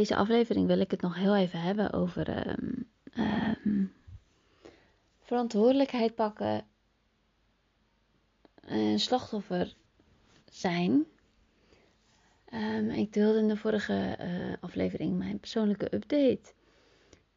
deze 0.00 0.16
aflevering 0.16 0.66
wil 0.66 0.80
ik 0.80 0.90
het 0.90 1.00
nog 1.00 1.14
heel 1.14 1.36
even 1.36 1.60
hebben 1.60 1.92
over 1.92 2.28
ehm, 2.28 2.72
ehm, 3.12 3.84
verantwoordelijkheid 5.20 6.14
pakken 6.14 6.66
en 8.60 8.98
slachtoffer 8.98 9.74
zijn. 10.50 11.06
Um, 12.52 12.90
ik 12.90 13.12
deelde 13.12 13.38
in 13.38 13.48
de 13.48 13.56
vorige 13.56 14.16
uh, 14.20 14.54
aflevering 14.60 15.18
mijn 15.18 15.38
persoonlijke 15.40 15.94
update. 15.94 16.52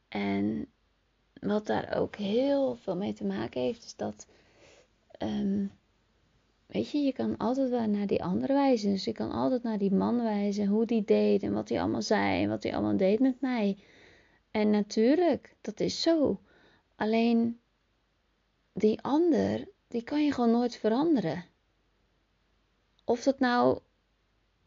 En 0.07 0.67
wat 1.33 1.67
daar 1.67 1.95
ook 1.95 2.15
heel 2.15 2.75
veel 2.75 2.95
mee 2.95 3.13
te 3.13 3.25
maken 3.25 3.61
heeft, 3.61 3.83
is 3.83 3.95
dat. 3.95 4.27
Weet 6.73 6.91
je, 6.91 6.97
je 6.97 7.13
kan 7.13 7.37
altijd 7.37 7.69
wel 7.69 7.87
naar 7.87 8.07
die 8.07 8.23
andere 8.23 8.53
wijzen. 8.53 8.91
Dus 8.91 9.03
je 9.03 9.11
kan 9.11 9.31
altijd 9.31 9.63
naar 9.63 9.77
die 9.77 9.91
man 9.91 10.23
wijzen, 10.23 10.67
hoe 10.67 10.85
die 10.85 11.03
deed 11.03 11.43
en 11.43 11.53
wat 11.53 11.69
hij 11.69 11.81
allemaal 11.81 12.01
zei 12.01 12.43
en 12.43 12.49
wat 12.49 12.63
hij 12.63 12.73
allemaal 12.73 12.97
deed 12.97 13.19
met 13.19 13.41
mij. 13.41 13.77
En 14.51 14.69
natuurlijk, 14.69 15.55
dat 15.61 15.79
is 15.79 16.01
zo. 16.01 16.39
Alleen 16.95 17.59
die 18.73 19.01
ander, 19.01 19.67
die 19.87 20.03
kan 20.03 20.25
je 20.25 20.31
gewoon 20.31 20.51
nooit 20.51 20.75
veranderen. 20.75 21.45
Of 23.05 23.23
dat 23.23 23.39
nou 23.39 23.79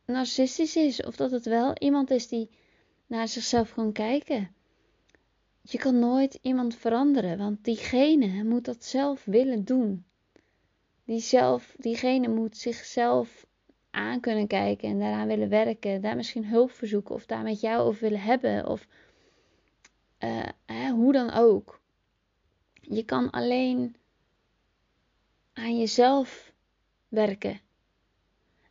narcistisch 0.05 0.77
is, 0.77 1.03
of 1.03 1.17
dat 1.17 1.31
het 1.31 1.45
wel 1.45 1.75
iemand 1.79 2.11
is 2.11 2.29
die 2.29 2.51
naar 3.07 3.29
zichzelf 3.29 3.75
kan 3.75 3.93
kijken. 3.93 4.55
Je 5.61 5.79
kan 5.79 5.99
nooit 5.99 6.39
iemand 6.43 6.75
veranderen, 6.75 7.39
want 7.39 7.65
diegene 7.65 8.45
moet 8.45 8.65
dat 8.65 8.85
zelf 8.85 9.25
willen 9.25 9.65
doen. 9.65 10.05
Die 11.07 11.21
zelf, 11.21 11.75
diegene 11.79 12.29
moet 12.29 12.57
zichzelf 12.57 13.47
aan 13.91 14.21
kunnen 14.21 14.47
kijken 14.47 14.89
en 14.89 14.99
daaraan 14.99 15.27
willen 15.27 15.49
werken, 15.49 16.01
daar 16.01 16.17
misschien 16.17 16.47
hulp 16.47 16.71
verzoeken 16.71 17.15
of 17.15 17.27
daar 17.27 17.43
met 17.43 17.61
jou 17.61 17.87
over 17.87 18.01
willen 18.01 18.21
hebben 18.21 18.67
of 18.67 18.87
uh, 20.25 20.47
hè, 20.67 20.91
hoe 20.91 21.13
dan 21.13 21.31
ook. 21.31 21.81
Je 22.81 23.05
kan 23.05 23.31
alleen 23.31 23.97
aan 25.53 25.79
jezelf 25.79 26.53
werken 27.09 27.61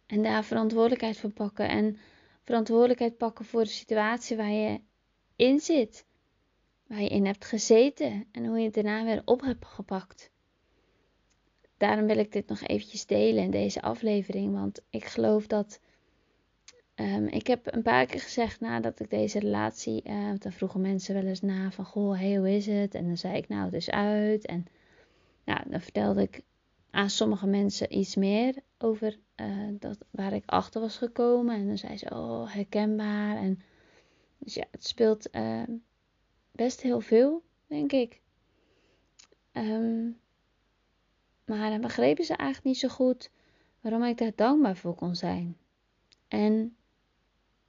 en 0.06 0.24
daar 0.24 0.44
verantwoordelijkheid 0.44 1.18
voor 1.18 1.32
pakken 1.32 1.70
en 1.70 1.98
verantwoordelijkheid 2.44 3.18
pakken 3.18 3.46
voor 3.46 3.64
de 3.64 3.70
situatie 3.70 4.38
waar 4.38 4.52
je 4.52 4.82
in 5.36 5.60
zit 5.60 6.06
waar 6.88 7.02
je 7.02 7.10
in 7.10 7.26
hebt 7.26 7.46
gezeten 7.46 8.28
en 8.32 8.46
hoe 8.46 8.58
je 8.58 8.66
het 8.66 8.74
daarna 8.74 9.04
weer 9.04 9.22
op 9.26 9.42
hebt 9.42 9.66
gepakt. 9.66 10.32
Daarom 11.78 12.08
wil 12.08 12.18
ik 12.18 12.32
dit 12.32 12.48
nog 12.48 12.62
eventjes 12.62 13.06
delen 13.06 13.44
in 13.44 13.52
deze 13.52 13.82
aflevering, 13.82 14.54
want 14.54 14.82
ik 14.90 15.06
geloof 15.06 15.48
dat. 15.48 15.80
Um, 16.96 17.28
ik 17.28 17.48
heb 17.48 17.74
een 17.74 17.82
paar 17.82 18.06
keer 18.06 18.22
gezegd 18.22 18.60
nadat 18.60 19.00
ik 19.00 19.10
deze 19.10 19.40
relatie. 19.40 20.02
Uh, 20.10 20.32
dan 20.38 20.52
vroegen 20.52 20.82
mensen 20.82 21.14
wel 21.14 21.24
eens 21.24 21.42
na 21.42 21.72
van 21.72 21.86
goh, 21.86 22.20
hey, 22.20 22.36
hoe 22.36 22.56
is 22.56 22.66
het? 22.66 22.96
En 22.96 23.08
dan 23.08 23.18
zei 23.18 23.38
ik 23.38 23.48
nou, 23.48 23.66
het 23.66 23.74
is 23.74 23.90
uit. 23.90 24.46
En 24.46 24.66
nou, 25.46 25.60
dan 25.70 25.82
vertelde 25.82 26.22
ik 26.22 26.42
aan 26.90 27.10
sommige 27.10 27.48
mensen 27.48 27.98
iets 27.98 28.16
meer 28.16 28.56
over 28.78 29.20
uh, 29.36 29.68
dat, 29.80 29.98
waar 30.10 30.34
ik 30.34 30.44
achter 30.46 30.82
was 30.82 30.98
gekomen. 30.98 31.56
En 31.56 31.68
dan 31.68 31.78
zei 31.78 31.98
ze, 31.98 32.10
oh, 32.10 32.54
herkenbaar. 32.54 33.38
En 33.38 33.62
dus 34.38 34.54
ja, 34.54 34.66
het 34.72 34.86
speelt. 34.86 35.36
Uh, 35.36 35.64
best 36.52 36.82
heel 36.82 37.00
veel, 37.00 37.44
denk 37.68 37.92
ik. 37.92 38.22
Um, 39.54 40.18
maar 41.46 41.70
dan 41.70 41.82
begrepen 41.82 42.26
ze 42.26 42.36
eigenlijk 42.36 42.68
niet 42.68 42.78
zo 42.78 42.88
goed 42.88 43.30
waarom 43.82 44.04
ik 44.04 44.18
daar 44.18 44.32
dankbaar 44.36 44.76
voor 44.76 44.96
kon 44.96 45.16
zijn. 45.16 45.58
En 46.28 46.76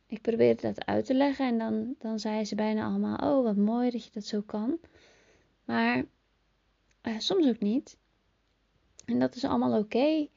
ik 0.06 0.22
probeerde 0.22 0.62
dat 0.62 0.84
uit 0.84 1.04
te 1.06 1.14
leggen 1.14 1.47
en 1.47 1.59
dan, 1.59 1.94
dan 1.98 2.19
zeiden 2.19 2.47
ze 2.47 2.54
bijna 2.54 2.87
allemaal: 2.87 3.16
Oh, 3.16 3.44
wat 3.44 3.56
mooi 3.56 3.91
dat 3.91 4.04
je 4.04 4.10
dat 4.12 4.25
zo 4.25 4.41
kan. 4.41 4.78
Maar 5.64 6.04
uh, 7.03 7.19
soms 7.19 7.47
ook 7.47 7.60
niet. 7.60 7.98
En 9.04 9.19
dat 9.19 9.34
is 9.34 9.44
allemaal 9.44 9.78
oké. 9.78 10.28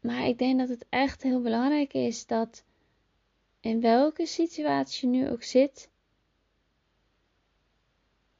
Maar 0.00 0.26
ik 0.26 0.38
denk 0.38 0.58
dat 0.58 0.68
het 0.68 0.86
echt 0.88 1.22
heel 1.22 1.40
belangrijk 1.40 1.92
is 1.92 2.26
dat 2.26 2.64
in 3.60 3.80
welke 3.80 4.26
situatie 4.26 5.10
je 5.10 5.16
nu 5.16 5.30
ook 5.30 5.42
zit, 5.42 5.90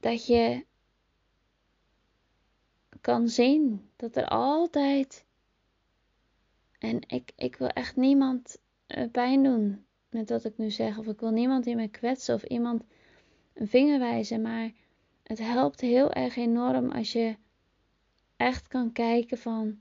dat 0.00 0.26
je 0.26 0.64
kan 3.08 3.28
zien 3.28 3.88
dat 3.96 4.16
er 4.16 4.28
altijd. 4.28 5.24
En 6.78 7.00
ik, 7.06 7.32
ik 7.36 7.56
wil 7.56 7.68
echt 7.68 7.96
niemand 7.96 8.60
eh, 8.86 9.10
pijn 9.10 9.42
doen 9.42 9.84
met 10.10 10.30
wat 10.30 10.44
ik 10.44 10.58
nu 10.58 10.70
zeg. 10.70 10.98
Of 10.98 11.06
ik 11.06 11.20
wil 11.20 11.30
niemand 11.30 11.66
in 11.66 11.76
me 11.76 11.88
kwetsen 11.88 12.34
of 12.34 12.42
iemand 12.42 12.84
een 13.54 13.68
vinger 13.68 13.98
wijzen. 13.98 14.42
Maar 14.42 14.70
het 15.22 15.38
helpt 15.38 15.80
heel 15.80 16.12
erg 16.12 16.36
enorm 16.36 16.90
als 16.90 17.12
je 17.12 17.36
echt 18.36 18.68
kan 18.68 18.92
kijken 18.92 19.38
van. 19.38 19.78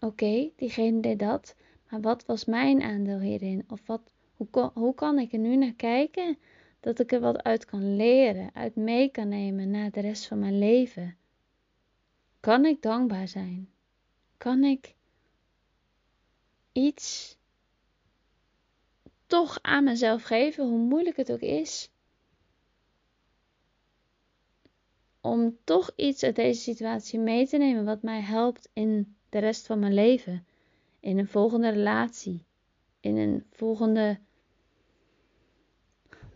Oké, 0.00 0.50
diegene 0.56 1.00
deed 1.00 1.18
dat. 1.18 1.56
Maar 1.90 2.00
wat 2.00 2.26
was 2.26 2.44
mijn 2.44 2.82
aandeel 2.82 3.20
hierin? 3.20 3.64
Of 3.68 3.86
wat, 3.86 4.12
hoe, 4.34 4.70
hoe 4.74 4.94
kan 4.94 5.18
ik 5.18 5.32
er 5.32 5.38
nu 5.38 5.56
naar 5.56 5.74
kijken? 5.74 6.38
Dat 6.80 6.98
ik 6.98 7.12
er 7.12 7.20
wat 7.20 7.42
uit 7.42 7.64
kan 7.64 7.96
leren, 7.96 8.50
uit 8.54 8.76
mee 8.76 9.08
kan 9.08 9.28
nemen 9.28 9.70
naar 9.70 9.90
de 9.90 10.00
rest 10.00 10.26
van 10.26 10.38
mijn 10.38 10.58
leven. 10.58 11.16
Kan 12.44 12.64
ik 12.64 12.82
dankbaar 12.82 13.28
zijn? 13.28 13.70
Kan 14.36 14.64
ik 14.64 14.94
iets 16.72 17.36
toch 19.26 19.58
aan 19.62 19.84
mezelf 19.84 20.22
geven, 20.22 20.68
hoe 20.68 20.78
moeilijk 20.78 21.16
het 21.16 21.32
ook 21.32 21.40
is? 21.40 21.90
Om 25.20 25.56
toch 25.64 25.90
iets 25.96 26.22
uit 26.22 26.36
deze 26.36 26.60
situatie 26.60 27.18
mee 27.18 27.48
te 27.48 27.56
nemen 27.56 27.84
wat 27.84 28.02
mij 28.02 28.20
helpt 28.20 28.68
in 28.72 29.16
de 29.28 29.38
rest 29.38 29.66
van 29.66 29.78
mijn 29.78 29.94
leven. 29.94 30.46
In 31.00 31.18
een 31.18 31.28
volgende 31.28 31.68
relatie. 31.68 32.44
In 33.00 33.16
een 33.16 33.46
volgende 33.50 34.18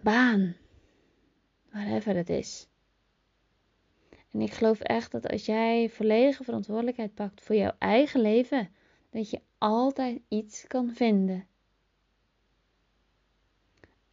baan, 0.01 0.57
whatever 1.71 2.17
het 2.17 2.29
is. 2.29 2.69
En 4.31 4.41
ik 4.41 4.53
geloof 4.53 4.81
echt 4.81 5.13
dat 5.13 5.29
als 5.29 5.47
jij 5.47 5.91
volledige 5.91 6.45
verantwoordelijkheid 6.45 7.15
pakt 7.15 7.41
voor 7.41 7.57
jouw 7.57 7.75
eigen 7.79 8.21
leven, 8.21 8.71
dat 9.11 9.31
je 9.31 9.41
altijd 9.59 10.21
iets 10.29 10.67
kan 10.67 10.93
vinden. 10.93 11.47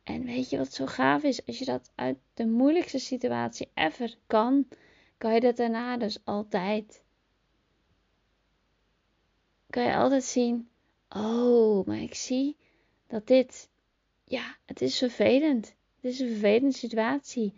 En 0.03 0.26
weet 0.26 0.50
je 0.50 0.58
wat 0.58 0.74
zo 0.74 0.86
gaaf 0.86 1.24
is? 1.24 1.46
Als 1.46 1.59
je 1.59 1.66
dat 1.66 1.92
uit 1.96 2.18
de 2.34 2.46
moeilijkste 2.46 3.00
situatie 3.00 3.70
ever 3.74 4.18
kan, 4.28 4.68
kan 5.18 5.34
je 5.34 5.40
dat 5.40 5.58
daarna 5.58 5.98
dus 5.98 6.20
altijd. 6.24 7.03
Kan 9.70 9.84
je 9.84 9.96
altijd 9.96 10.24
zien, 10.24 10.70
oh, 11.09 11.86
maar 11.86 12.02
ik 12.02 12.16
zie 12.16 12.58
dat 13.08 13.28
dit, 13.28 13.70
ja, 14.24 14.58
het 14.66 14.82
is 14.82 14.97
vervelend. 14.97 15.76
Het 16.02 16.14
is 16.14 16.20
een 16.20 16.28
vervelende 16.28 16.78
situatie. 16.78 17.53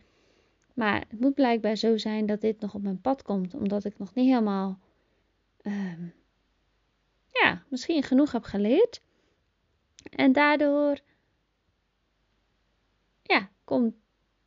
Maar 0.77 1.05
het 1.09 1.19
moet 1.19 1.33
blijkbaar 1.33 1.75
zo 1.75 1.97
zijn 1.97 2.25
dat 2.25 2.41
dit 2.41 2.59
nog 2.59 2.73
op 2.73 2.81
mijn 2.81 3.01
pad 3.01 3.21
komt, 3.21 3.53
omdat 3.53 3.85
ik 3.85 3.97
nog 3.97 4.13
niet 4.13 4.27
helemaal, 4.27 4.79
uh, 5.61 5.93
ja, 7.31 7.63
misschien 7.69 8.03
genoeg 8.03 8.31
heb 8.31 8.43
geleerd. 8.43 9.01
En 10.09 10.31
daardoor, 10.31 10.99
ja, 13.21 13.49
komt 13.63 13.95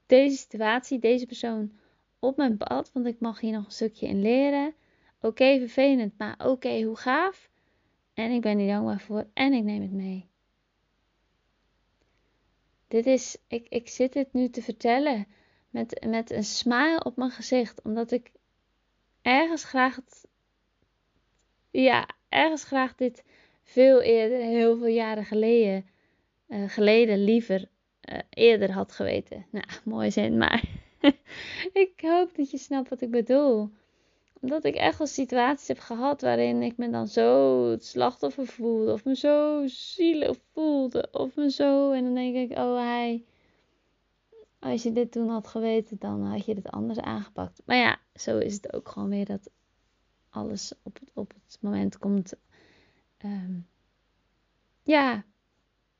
deze 0.06 0.36
situatie, 0.36 0.98
deze 0.98 1.26
persoon 1.26 1.72
op 2.18 2.36
mijn 2.36 2.56
pad, 2.56 2.91
want 2.92 3.06
ik 3.06 3.21
mag 3.21 3.41
hier 3.41 3.53
nog 3.53 3.65
een 3.65 3.72
stukje 3.72 4.06
in 4.06 4.22
leren. 4.22 4.74
Oké, 5.21 5.59
vervelend, 5.59 6.18
maar 6.18 6.47
oké, 6.47 6.83
hoe 6.83 6.97
gaaf. 6.97 7.50
En 8.15 8.30
ik 8.30 8.41
ben 8.41 8.59
hier 8.59 8.72
dankbaar 8.72 9.00
voor 9.00 9.26
en 9.33 9.53
ik 9.53 9.62
neem 9.62 9.83
het 9.83 9.92
mee. 9.92 10.28
Dit 12.88 13.06
is, 13.06 13.36
ik, 13.47 13.66
ik 13.68 13.88
zit 13.88 14.12
dit 14.12 14.33
nu 14.33 14.48
te 14.48 14.62
vertellen 14.62 15.26
met, 15.71 16.07
met 16.07 16.31
een 16.31 16.45
smile 16.45 17.05
op 17.05 17.17
mijn 17.17 17.31
gezicht, 17.31 17.83
omdat 17.83 18.11
ik 18.11 18.31
ergens 19.22 19.65
graag 19.65 19.97
het, 19.97 20.27
ja, 21.71 22.09
ergens 22.28 22.65
graag 22.65 22.95
dit 22.95 23.25
veel 23.63 24.01
eerder, 24.01 24.39
heel 24.39 24.77
veel 24.77 24.87
jaren 24.87 25.25
geleden, 25.25 25.87
uh, 26.49 26.69
geleden 26.69 27.25
liever 27.25 27.69
uh, 28.13 28.19
eerder 28.31 28.72
had 28.72 28.93
geweten. 28.93 29.47
Nou, 29.51 29.67
mooi 29.84 30.11
zin, 30.11 30.39
maar 30.39 30.65
ik 31.72 31.93
hoop 32.01 32.37
dat 32.37 32.51
je 32.51 32.59
snapt 32.59 32.89
wat 32.89 33.01
ik 33.01 33.11
bedoel 33.11 33.71
omdat 34.41 34.65
ik 34.65 34.75
echt 34.75 34.99
wel 34.99 35.07
situaties 35.07 35.69
heb 35.69 35.78
gehad 35.78 36.21
waarin 36.21 36.63
ik 36.63 36.77
me 36.77 36.91
dan 36.91 37.09
zo 37.09 37.65
het 37.71 37.84
slachtoffer 37.84 38.47
voelde. 38.47 38.93
Of 38.93 39.05
me 39.05 39.17
zo 39.17 39.63
zielig 39.67 40.37
voelde. 40.53 41.09
Of 41.13 41.37
me 41.37 41.51
zo. 41.51 41.91
En 41.91 42.05
dan 42.05 42.15
denk 42.15 42.37
ik, 42.37 42.59
oh 42.59 42.77
hij. 42.77 43.25
Als 44.60 44.83
je 44.83 44.92
dit 44.92 45.12
toen 45.12 45.28
had 45.28 45.47
geweten, 45.47 45.98
dan 45.98 46.22
had 46.22 46.45
je 46.45 46.54
het 46.54 46.71
anders 46.71 46.98
aangepakt. 46.98 47.62
Maar 47.65 47.77
ja, 47.77 47.98
zo 48.15 48.39
is 48.39 48.54
het 48.54 48.72
ook 48.72 48.89
gewoon 48.89 49.09
weer 49.09 49.27
dat 49.27 49.51
alles 50.28 50.72
op 50.83 50.98
het, 51.01 51.10
op 51.15 51.33
het 51.47 51.59
moment 51.60 51.98
komt. 51.98 52.34
Um, 53.24 53.66
ja, 54.83 55.24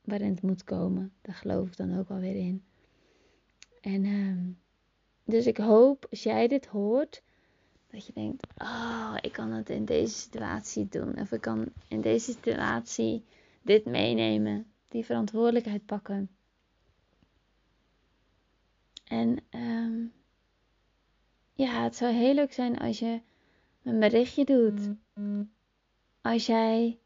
waarin 0.01 0.29
het 0.29 0.41
moet 0.41 0.63
komen. 0.63 1.13
Daar 1.21 1.35
geloof 1.35 1.67
ik 1.67 1.77
dan 1.77 1.99
ook 1.99 2.09
alweer 2.09 2.35
in. 2.35 2.63
En 3.81 4.05
ehm, 4.05 4.49
dus 5.23 5.45
ik 5.45 5.57
hoop, 5.57 6.07
als 6.09 6.23
jij 6.23 6.47
dit 6.47 6.65
hoort, 6.65 7.21
dat 7.87 8.05
je 8.05 8.13
denkt: 8.13 8.47
Oh, 8.57 9.15
ik 9.21 9.31
kan 9.31 9.51
het 9.51 9.69
in 9.69 9.85
deze 9.85 10.13
situatie 10.13 10.87
doen. 10.89 11.19
Of 11.19 11.31
ik 11.31 11.41
kan 11.41 11.65
in 11.87 12.01
deze 12.01 12.31
situatie 12.31 13.23
dit 13.61 13.85
meenemen. 13.85 14.65
Die 14.87 15.05
verantwoordelijkheid 15.05 15.85
pakken. 15.85 16.29
En 19.11 19.37
um, 19.49 20.13
ja, 21.53 21.83
het 21.83 21.95
zou 21.95 22.13
heel 22.13 22.33
leuk 22.33 22.53
zijn 22.53 22.79
als 22.79 22.99
je 22.99 23.21
een 23.83 23.99
berichtje 23.99 24.45
doet. 24.45 24.89
Als 26.21 26.45
jij 26.45 26.99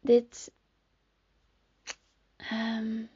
dit. 0.00 0.52
Um, 2.52 3.10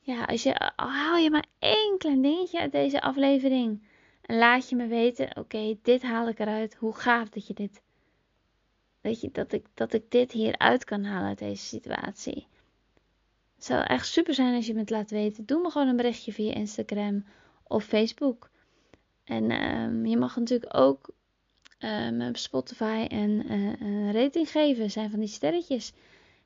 ja, 0.00 0.24
als 0.24 0.42
je, 0.42 0.72
haal 0.76 1.16
je 1.16 1.30
maar 1.30 1.46
één 1.58 1.98
klein 1.98 2.22
dingetje 2.22 2.60
uit 2.60 2.72
deze 2.72 3.00
aflevering. 3.00 3.82
En 4.22 4.38
laat 4.38 4.68
je 4.68 4.76
me 4.76 4.86
weten, 4.86 5.36
oké, 5.36 5.78
dit 5.82 6.02
haal 6.02 6.28
ik 6.28 6.38
eruit. 6.38 6.74
Hoe 6.74 6.94
gaaf 6.94 7.28
dat 7.28 7.46
je 7.46 7.54
dit. 7.54 7.82
Weet 9.00 9.20
je, 9.20 9.30
dat 9.30 9.52
ik, 9.52 9.66
dat 9.74 9.92
ik 9.92 10.10
dit 10.10 10.32
hieruit 10.32 10.84
kan 10.84 11.04
halen 11.04 11.28
uit 11.28 11.38
deze 11.38 11.64
situatie. 11.64 12.46
Het 13.60 13.68
zou 13.68 13.84
echt 13.84 14.06
super 14.06 14.34
zijn 14.34 14.54
als 14.54 14.66
je 14.66 14.72
me 14.72 14.80
het 14.80 14.90
laat 14.90 15.10
weten. 15.10 15.46
Doe 15.46 15.62
me 15.62 15.70
gewoon 15.70 15.88
een 15.88 15.96
berichtje 15.96 16.32
via 16.32 16.54
Instagram 16.54 17.24
of 17.62 17.84
Facebook. 17.84 18.50
En 19.24 19.50
um, 19.50 20.06
je 20.06 20.16
mag 20.16 20.36
natuurlijk 20.36 20.76
ook 20.76 21.10
um, 21.78 22.22
op 22.22 22.36
Spotify 22.36 23.06
een, 23.08 23.52
uh, 23.52 23.80
een 23.80 24.12
rating 24.12 24.50
geven. 24.50 24.90
zijn 24.90 25.10
van 25.10 25.20
die 25.20 25.28
sterretjes. 25.28 25.92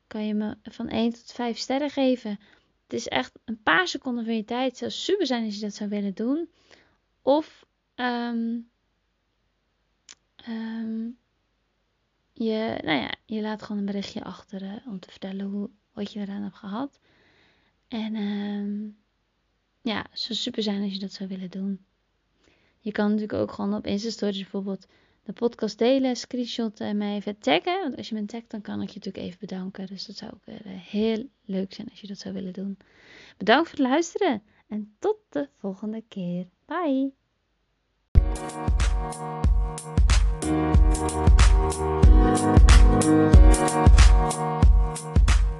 Kan 0.07 0.27
je 0.27 0.33
me 0.33 0.57
van 0.63 0.89
1 0.89 1.11
tot 1.11 1.31
5 1.31 1.57
sterren 1.57 1.89
geven. 1.89 2.39
Het 2.83 2.93
is 2.93 3.07
echt 3.07 3.31
een 3.45 3.61
paar 3.63 3.87
seconden 3.87 4.25
van 4.25 4.35
je 4.35 4.45
tijd. 4.45 4.69
Het 4.69 4.77
zou 4.77 4.91
super 4.91 5.25
zijn 5.25 5.45
als 5.45 5.55
je 5.55 5.61
dat 5.61 5.73
zou 5.73 5.89
willen 5.89 6.13
doen. 6.13 6.49
Of 7.21 7.65
um, 7.95 8.69
je, 12.33 12.79
nou 12.83 12.99
ja, 12.99 13.13
je 13.25 13.41
laat 13.41 13.61
gewoon 13.61 13.77
een 13.77 13.85
berichtje 13.85 14.23
achter 14.23 14.61
uh, 14.61 14.87
om 14.87 14.99
te 14.99 15.11
vertellen 15.11 15.45
hoe, 15.45 15.69
wat 15.95 16.13
je 16.13 16.19
eraan 16.19 16.41
hebt 16.41 16.55
gehad. 16.55 16.99
En 17.87 18.15
um, 18.15 18.97
ja, 19.81 20.05
het 20.09 20.19
zou 20.19 20.33
super 20.39 20.63
zijn 20.63 20.83
als 20.83 20.93
je 20.93 20.99
dat 20.99 21.11
zou 21.11 21.29
willen 21.29 21.49
doen. 21.49 21.85
Je 22.79 22.91
kan 22.91 23.05
natuurlijk 23.05 23.33
ook 23.33 23.51
gewoon 23.51 23.73
op 23.73 23.85
Insta 23.85 24.09
Stories 24.09 24.41
bijvoorbeeld 24.41 24.87
de 25.23 25.33
podcast 25.33 25.77
delen, 25.77 26.15
screenshotten 26.15 26.87
en 26.87 26.97
mij 26.97 27.15
even 27.15 27.37
taggen. 27.37 27.81
Want 27.81 27.95
als 27.97 28.09
je 28.09 28.15
me 28.15 28.25
tagt, 28.25 28.49
dan 28.49 28.61
kan 28.61 28.81
ik 28.81 28.89
je 28.89 28.95
natuurlijk 28.95 29.25
even 29.25 29.39
bedanken. 29.39 29.87
Dus 29.87 30.05
dat 30.05 30.15
zou 30.15 30.31
ook 30.31 30.45
uh, 30.45 30.55
heel 30.65 31.29
leuk 31.45 31.73
zijn 31.73 31.89
als 31.89 32.01
je 32.01 32.07
dat 32.07 32.17
zou 32.17 32.33
willen 32.33 32.53
doen. 32.53 32.77
Bedankt 33.37 33.69
voor 33.69 33.77
het 33.77 33.87
luisteren 33.87 34.43
en 34.67 34.95
tot 34.99 35.17
de 35.29 35.47
volgende 35.53 36.03
keer. 36.07 36.47
Bye! 36.65 37.13